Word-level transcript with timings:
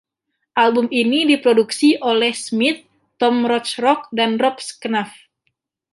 Album 0.63 0.87
ini 1.01 1.19
diproduksi 1.31 1.89
oleh 2.11 2.31
Smith, 2.45 2.81
Tom 3.21 3.35
Rothrock 3.51 4.01
dan 4.17 4.31
Rob 4.41 4.55
Schnapf. 4.67 5.13